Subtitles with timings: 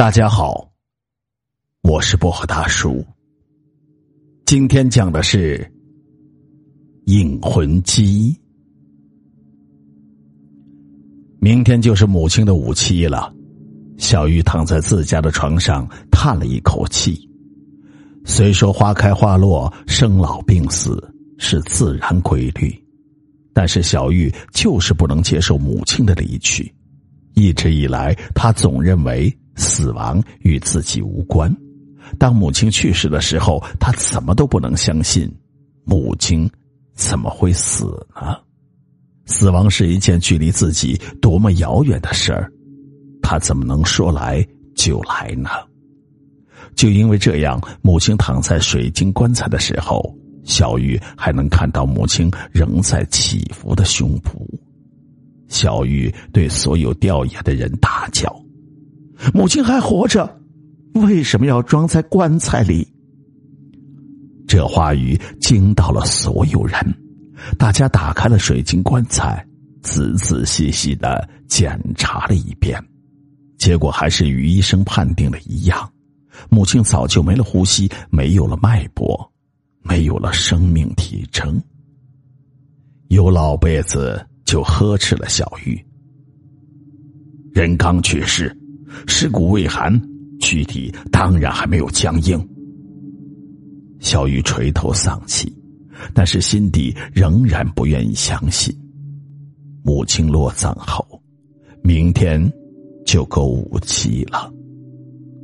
[0.00, 0.66] 大家好，
[1.82, 3.04] 我是薄荷大叔。
[4.46, 5.70] 今天讲的是
[7.04, 8.34] 引魂机。
[11.38, 13.30] 明天就是母亲的五七了，
[13.98, 17.28] 小玉躺在自家的床上，叹了一口气。
[18.24, 20.98] 虽说花开花落、生老病死
[21.36, 22.74] 是自然规律，
[23.52, 26.74] 但是小玉就是不能接受母亲的离去。
[27.34, 29.30] 一直以来，她总认为。
[29.56, 31.54] 死亡与自己无关。
[32.18, 35.32] 当母亲去世的时候，他怎么都不能相信，
[35.84, 36.50] 母亲
[36.94, 38.36] 怎么会死呢？
[39.26, 42.50] 死亡是一件距离自己多么遥远的事儿，
[43.22, 44.44] 他怎么能说来
[44.74, 45.50] 就来呢？
[46.74, 50.02] 就因为这样，母亲躺在水晶棺材的时候，
[50.42, 54.40] 小玉还能看到母亲仍在起伏的胸脯。
[55.48, 58.34] 小玉对所有吊唁的人大叫。
[59.32, 60.40] 母亲还活着，
[60.94, 62.86] 为什么要装在棺材里？
[64.46, 66.74] 这话语惊到了所有人，
[67.56, 69.46] 大家打开了水晶棺材，
[69.82, 72.82] 仔仔细细的检查了一遍，
[73.58, 75.88] 结果还是与医生判定的一样，
[76.48, 79.32] 母亲早就没了呼吸，没有了脉搏，
[79.82, 81.62] 没有了生命体征。
[83.08, 85.80] 有老辈子就呵斥了小玉
[87.54, 88.54] ：“人刚去世。”
[89.06, 90.00] 尸骨未寒，
[90.40, 92.48] 躯体当然还没有僵硬。
[94.00, 95.52] 小雨垂头丧气，
[96.14, 98.74] 但是心底仍然不愿意相信。
[99.82, 101.06] 母亲落葬后，
[101.82, 102.40] 明天
[103.04, 104.52] 就够五七了。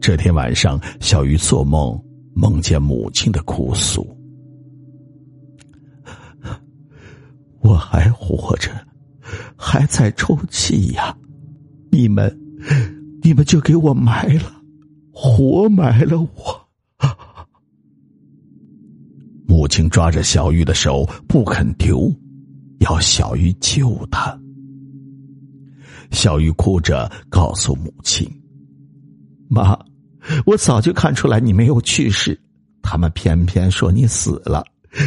[0.00, 2.00] 这天晚上，小雨做梦，
[2.34, 4.06] 梦见母亲的哭诉
[7.60, 8.70] ：“我还活着，
[9.56, 11.16] 还在抽泣呀！
[11.90, 12.34] 你们。”
[13.22, 14.62] 你们就给我埋了，
[15.12, 16.68] 活埋了我。
[19.46, 22.10] 母亲抓着小玉的手不肯丢，
[22.78, 24.38] 要小玉救她。
[26.12, 28.28] 小玉哭着告诉母亲
[29.48, 29.78] ：“妈，
[30.46, 32.40] 我早就看出来你没有去世，
[32.82, 34.64] 他们偏偏说你死了，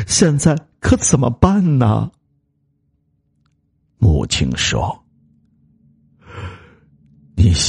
[0.07, 2.12] 现在可怎么办呢？”
[3.97, 5.03] 母亲说。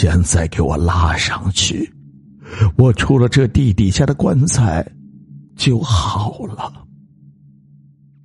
[0.04, 1.90] 现在给我拉上去，
[2.76, 4.86] 我出了这地底下的棺材
[5.56, 6.70] 就好了。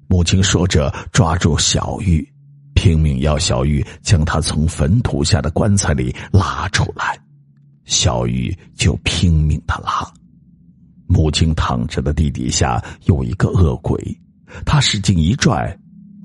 [0.10, 2.28] 母亲说着，抓住小玉，
[2.74, 7.18] 拼命要小玉将她从坟土下的棺材里拉出来。
[7.86, 10.06] 小玉就拼命的拉。
[11.08, 13.98] 母亲躺着的地底下有一个恶鬼，
[14.66, 15.74] 他使劲一拽，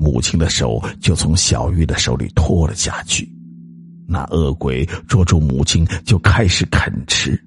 [0.00, 3.32] 母亲的手就从小玉的手里脱了下去。
[4.06, 7.38] 那恶鬼捉住母亲就开始啃吃，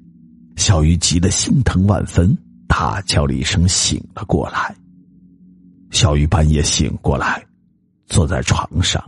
[0.55, 2.35] 小鱼急得心疼万分，
[2.67, 4.75] 大叫了一声醒了过来。
[5.91, 7.43] 小鱼半夜醒过来，
[8.07, 9.03] 坐在床上，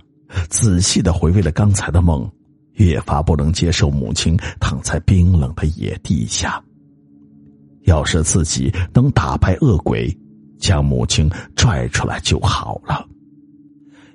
[0.49, 2.29] 仔细的回味了刚才的梦，
[2.73, 6.63] 越发不能接受母亲躺在冰冷的野地下。
[7.85, 10.15] 要是自己能打败恶鬼，
[10.59, 13.05] 将母亲拽出来就好了。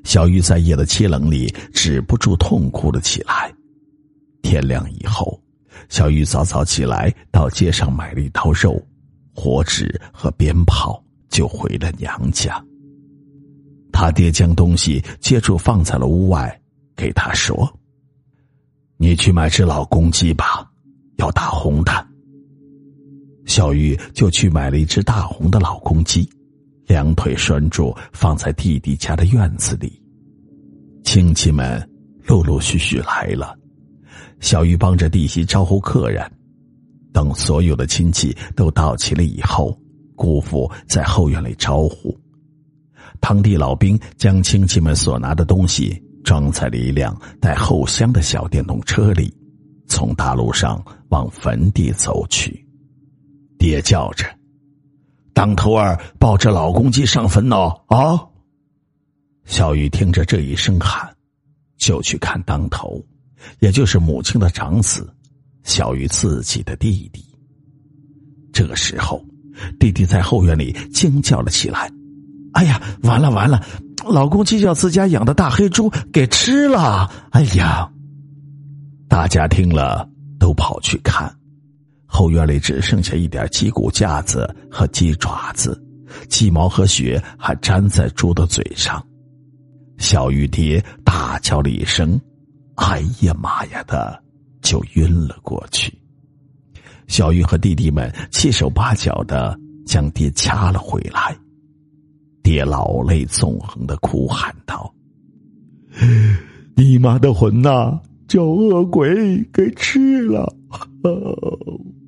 [0.04, 3.52] 小玉在夜的凄冷里止不住痛哭了起来。
[4.42, 5.40] 天亮以后，
[5.88, 8.80] 小玉早早起来，到街上买了一刀肉、
[9.34, 12.62] 火纸和鞭炮，就回了娘家。
[13.90, 16.60] 他爹将东西接住放在了屋外，
[16.94, 17.72] 给他说
[18.98, 20.70] ：“你去买只老公鸡吧，
[21.16, 22.06] 要大红的。”
[23.46, 26.28] 小玉就去买了一只大红的老公鸡。
[26.86, 30.00] 两腿拴住，放在弟弟家的院子里。
[31.02, 31.86] 亲戚们
[32.26, 33.56] 陆陆续续来了，
[34.40, 36.24] 小玉帮着弟媳招呼客人。
[37.12, 39.78] 等所有的亲戚都到齐了以后，
[40.16, 42.18] 姑父在后院里招呼。
[43.20, 49.32] 堂弟老兵将亲戚们所拿的东西装在了一辆带后箱的小电动车里，
[49.86, 52.66] 从大路上往坟地走去。
[53.58, 54.26] 爹叫着。
[55.34, 57.56] 当头儿抱着老公鸡上坟呢
[57.88, 58.18] 啊！
[59.44, 61.12] 小玉听着这一声喊，
[61.76, 63.04] 就去看当头，
[63.58, 65.12] 也就是母亲的长子，
[65.64, 67.22] 小玉自己的弟弟。
[68.52, 69.22] 这个时候，
[69.78, 71.90] 弟弟在后院里惊叫了起来
[72.54, 73.60] ：“哎呀，完了完了！
[74.06, 77.90] 老公鸡叫自家养的大黑猪给吃了！”哎呀！
[79.08, 80.08] 大家听了
[80.38, 81.34] 都跑去看。
[82.16, 85.76] 后院里只剩下一点鸡骨架子和鸡爪子，
[86.28, 89.04] 鸡毛和血还粘在猪的嘴上。
[89.98, 92.16] 小玉爹大叫了一声
[92.76, 94.16] ：“哎呀妈呀！”的
[94.62, 95.92] 就晕了过去。
[97.08, 101.36] 小玉和弟弟们七手八脚的将爹掐了回来。
[102.44, 104.94] 爹老泪纵横的哭喊道
[106.76, 110.54] ：“你妈的魂呐，叫恶鬼给吃了！”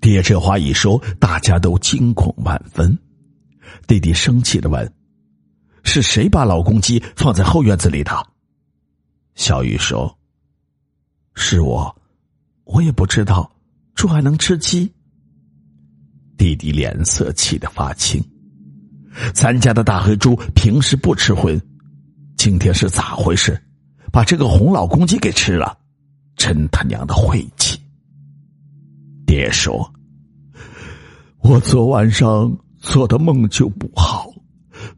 [0.00, 2.96] 爹这话一说，大家都惊恐万分。
[3.86, 4.92] 弟弟生气的问
[5.84, 8.26] ：“是谁把老公鸡放在后院子里的？”
[9.34, 10.18] 小雨说
[11.34, 11.94] ：“是我，
[12.64, 13.50] 我也不知道，
[13.94, 14.92] 猪还能吃鸡。”
[16.38, 18.22] 弟弟脸色气得发青。
[19.34, 21.60] 咱家的大黑猪平时不吃荤，
[22.36, 23.60] 今天是咋回事？
[24.12, 25.76] 把这个红老公鸡给吃了，
[26.36, 27.44] 真他娘的晦
[29.38, 29.44] 气！
[29.44, 29.92] 爹说
[31.42, 34.28] ：“我昨晚上做的梦就不好，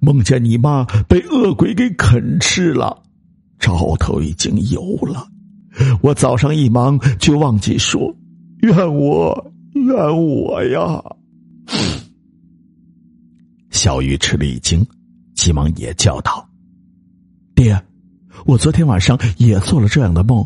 [0.00, 3.02] 梦见你妈被恶鬼给啃吃了，
[3.58, 5.28] 兆头已经有了。
[6.00, 8.14] 我早上一忙就忘记说，
[8.62, 11.02] 怨我怨我呀！”
[13.70, 14.84] 小玉吃了一惊，
[15.34, 16.48] 急忙也叫道
[17.54, 17.78] ：“爹，
[18.46, 20.42] 我昨天晚上也做了这样的梦，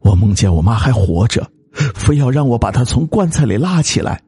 [0.00, 1.50] 我梦见我妈还活着，
[1.94, 4.22] 非要让我把他从棺材里拉起来，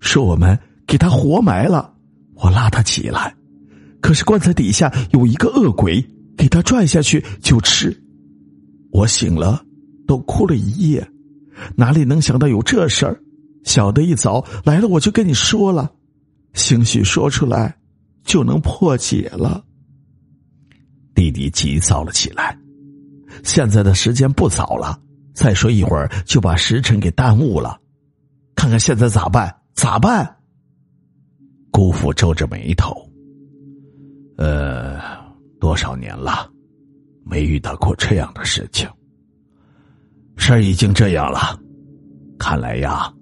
[0.00, 1.94] 说我们给他活埋了。
[2.34, 3.34] 我拉他起来，
[4.00, 6.04] 可是棺材底下有一个恶鬼，
[6.36, 7.96] 给他拽下去就吃。
[8.90, 9.62] 我醒了，
[10.06, 11.06] 都哭了一夜，
[11.76, 13.20] 哪里能想到有这事儿？
[13.62, 15.92] 小的一早来了，我就跟你说了。”
[16.54, 17.76] 兴许说出来，
[18.24, 19.62] 就能破解了。
[21.14, 22.58] 弟弟急躁了起来。
[23.44, 24.98] 现在的时间不早了，
[25.34, 27.80] 再说一会儿就把时辰给耽误了。
[28.54, 29.54] 看看现在咋办？
[29.74, 30.36] 咋办？
[31.70, 32.94] 姑父皱着眉头。
[34.36, 35.00] 呃，
[35.60, 36.50] 多少年了，
[37.24, 38.88] 没遇到过这样的事情。
[40.36, 41.58] 事儿已经这样了，
[42.38, 43.12] 看来呀，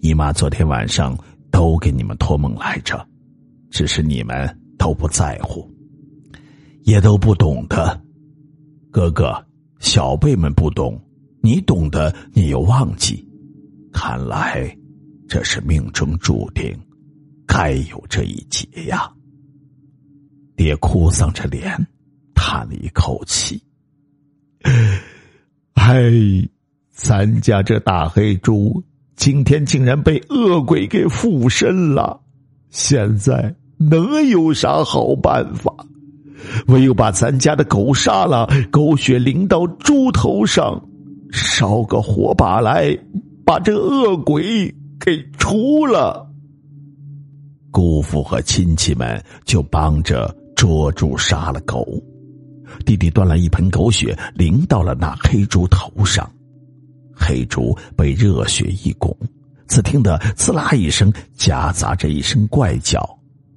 [0.00, 1.16] 姨妈昨天晚上。
[1.52, 3.02] 都给你们托梦来着，
[3.70, 5.66] 只是你们都不在乎，
[6.82, 7.98] 也都不懂的。
[8.90, 9.42] 哥哥，
[9.78, 11.02] 小辈们不懂，
[11.46, 13.24] 你懂得，你又忘记。
[13.92, 14.76] 看来
[15.28, 16.76] 这是命中注定，
[17.46, 19.08] 该有这一劫呀。
[20.56, 21.86] 爹哭丧着脸，
[22.34, 23.62] 叹了一口气
[25.74, 26.10] ：“哎，
[26.90, 28.82] 咱家这大黑猪。”
[29.14, 32.20] 今天竟然被恶鬼给附身了，
[32.70, 35.72] 现在能有啥好办法？
[36.66, 40.86] 唯有把咱家的狗杀了，狗血淋到猪头上，
[41.32, 42.96] 烧个火把来，
[43.44, 46.26] 把这恶鬼给除了。
[47.70, 51.86] 姑父和亲戚们就帮着捉猪杀了狗，
[52.86, 56.30] 弟弟端了一盆狗血淋到了那黑猪头上。
[57.14, 59.14] 黑猪被热血一拱，
[59.68, 63.06] 只听得“滋啦”一声，夹杂着一声怪叫，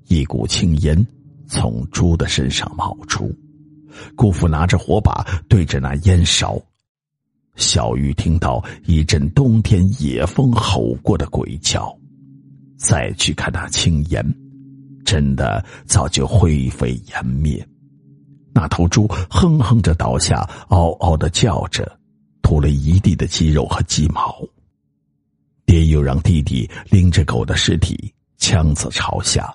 [0.07, 1.05] 一股青烟
[1.47, 3.33] 从猪的身上冒出。
[4.15, 6.57] 姑父拿着火把对着那烟烧。
[7.59, 11.95] 小玉听到一阵冬天野风吼过的鬼叫，
[12.77, 14.25] 再去看那青烟，
[15.05, 17.63] 真的早就灰飞烟灭。
[18.53, 21.99] 那头猪哼哼着倒下，嗷嗷的叫着。
[22.41, 24.35] 吐了一地的鸡肉和鸡毛，
[25.67, 29.53] 爹又让弟弟拎着狗的尸体，枪子朝下，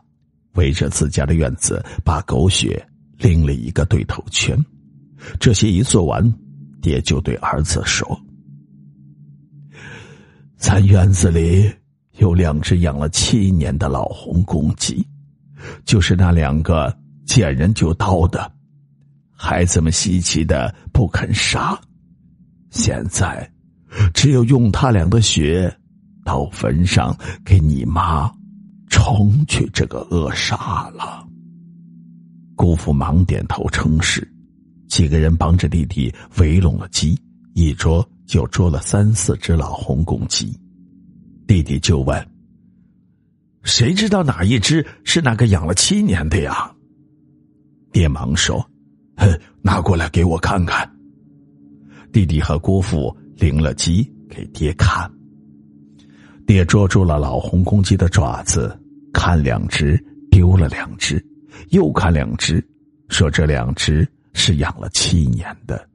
[0.53, 2.87] 围着自家的院子，把狗血
[3.19, 4.57] 拎了一个对头圈。
[5.41, 6.23] 这些一做完，
[6.85, 8.07] 爹就对儿子说
[10.55, 11.73] ：“咱院子里
[12.19, 15.03] 有两只养了七年的老红公鸡，
[15.87, 18.53] 就是那两个见人就叨的，
[19.35, 21.75] 孩子们稀奇的不肯杀。”
[22.69, 23.51] 现在，
[24.13, 25.75] 只有用他俩的血
[26.23, 28.31] 到坟上给你妈
[28.91, 31.27] 冲去这个恶煞了。
[32.55, 34.31] 姑父忙点头称是，
[34.89, 37.19] 几个人帮着弟弟围拢了鸡，
[37.55, 40.59] 一捉就捉了三四只老红公鸡。
[41.47, 42.27] 弟弟就问
[43.63, 46.71] ：“谁知道哪一只是那个养了七年的呀？”
[47.93, 48.59] 爹忙说
[49.17, 49.29] ：“哼，
[49.63, 50.91] 拿过来给我看看。”
[52.13, 55.11] 弟弟和姑父领了鸡给爹看，
[56.47, 58.79] 爹捉住了老红公鸡的爪子，
[59.13, 61.25] 看两只，丢了两只，
[61.71, 62.65] 又看两只，
[63.09, 65.89] 说这两只是养了七年的。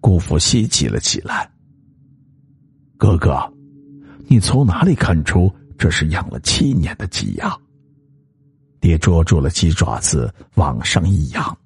[0.00, 1.50] 姑父稀奇了起来
[2.96, 3.52] ：“哥哥，
[4.28, 7.56] 你从哪里看出这是养了七年的鸡呀？”
[8.80, 11.58] 爹捉住了鸡爪子，往上一扬：“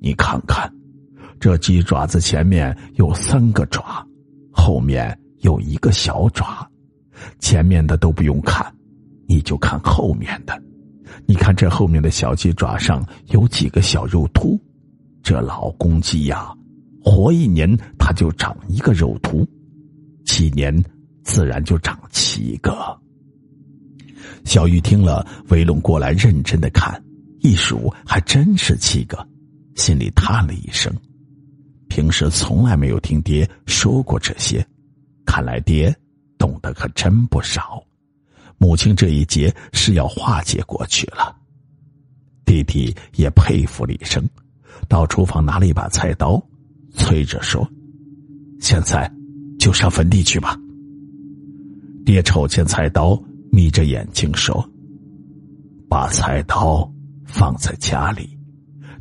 [0.00, 0.72] 你看看。”
[1.40, 4.06] 这鸡爪子前面有三个爪，
[4.50, 6.66] 后面有一个小爪，
[7.38, 8.74] 前面的都不用看，
[9.28, 10.58] 你就看后面的。
[11.26, 14.58] 你看这后面的小鸡爪上有几个小肉突？
[15.22, 16.52] 这老公鸡呀，
[17.02, 19.46] 活一年它就长一个肉突，
[20.26, 20.74] 七年
[21.22, 22.74] 自然就长七个。
[24.44, 27.02] 小玉听了，围拢过来认真的看，
[27.40, 29.26] 一数还真是七个，
[29.76, 30.94] 心里叹了一声。
[31.88, 34.66] 平时从来没有听爹说过这些，
[35.24, 35.94] 看来爹
[36.36, 37.82] 懂得可真不少。
[38.64, 41.36] 母亲这一劫是要化解过去了。
[42.46, 44.26] 弟弟也佩服了一声，
[44.88, 46.42] 到厨房拿了一把菜刀，
[46.94, 47.68] 催着说
[48.62, 49.12] ：“现在
[49.58, 50.58] 就上坟地去吧。”
[52.06, 53.22] 爹瞅见菜刀。
[53.52, 54.66] 眯着眼睛说
[55.88, 56.90] ：“把菜刀
[57.24, 58.36] 放在家里，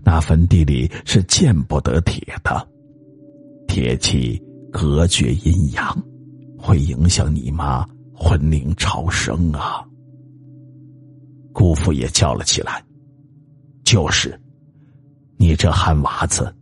[0.04, 2.68] 那坟地里是见不得铁的。
[3.68, 4.40] 铁器
[4.72, 6.04] 隔绝阴阳，
[6.56, 7.84] 会影响你妈
[8.24, 9.84] 魂灵超生啊。”
[11.54, 12.82] 姑父也叫了起来
[13.84, 14.40] ：“就是，
[15.38, 16.56] 你这憨娃子，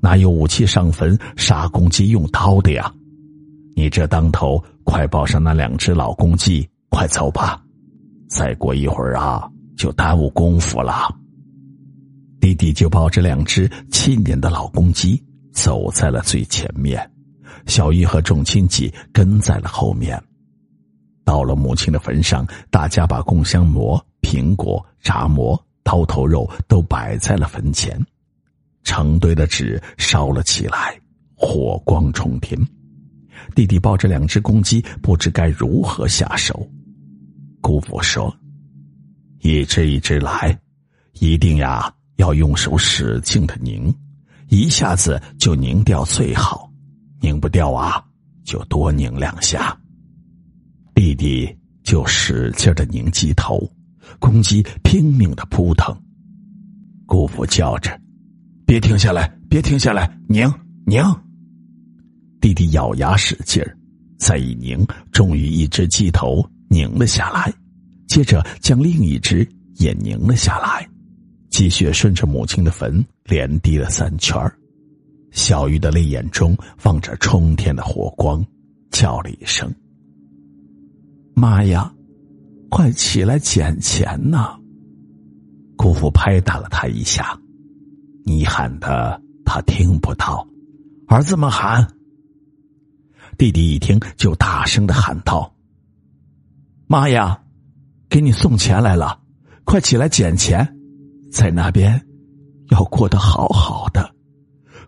[0.00, 2.92] 哪有武器上坟杀公鸡用刀的呀？
[3.76, 7.62] 你这当头，快抱上那两只老公鸡。”快走吧，
[8.30, 11.14] 再过一会儿啊，就耽误功夫了。
[12.40, 16.98] 弟弟就抱着两只七年的老公鸡走在了最前面，
[17.66, 20.18] 小玉和众亲戚跟在了后面。
[21.28, 28.00] 到了母亲的坟上，大家把供香馍、苹果、炸馍、刀头肉都摆在了坟前，
[28.82, 30.98] 成堆的纸烧了起来，
[31.34, 32.58] 火光冲天。
[33.54, 36.66] 弟弟抱着两只公鸡，不知该如何下手。
[37.60, 38.34] 姑父说
[39.44, 40.58] ：“一只一只来，
[41.20, 43.94] 一定呀要用手使劲的拧，
[44.48, 46.72] 一下子就拧掉最好。
[47.20, 48.02] 拧不掉啊，
[48.44, 49.78] 就多拧两下。”
[50.98, 51.48] 弟弟
[51.84, 53.62] 就使劲的拧鸡头，
[54.18, 55.96] 公鸡拼命的扑腾。
[57.06, 57.96] 姑父叫着
[58.66, 60.52] ：“别停下来，别停下来，拧
[60.86, 61.00] 拧！”
[62.42, 63.78] 弟弟咬牙使劲儿，
[64.18, 66.44] 再一拧，终于一只鸡头。
[66.68, 67.54] 拧了下来，
[68.08, 70.84] 接着将另一只也拧了下来，
[71.48, 74.36] 鸡血顺着母亲的坟连滴了三圈
[75.30, 78.44] 小玉的泪眼中望着冲天的火光，
[78.90, 79.72] 叫了一声
[81.38, 81.94] ：“妈呀，
[82.68, 84.58] 快起来捡钱呐！”
[85.78, 87.38] 姑父拍打了他一下，
[88.24, 90.44] 你喊的他听不到，
[91.06, 91.86] 儿子们喊。
[93.38, 95.54] 弟弟一听就大声的喊道。
[96.88, 97.40] 妈呀，
[98.08, 99.20] 给你送钱来了，
[99.64, 100.76] 快起来捡钱，
[101.30, 102.04] 在那边
[102.70, 104.12] 要过得好好的，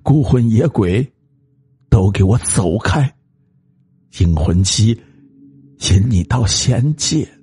[0.03, 1.13] 孤魂野鬼
[1.89, 3.15] 都给我走开，
[4.19, 5.01] 阴魂鸡
[5.89, 7.40] 引你到仙界。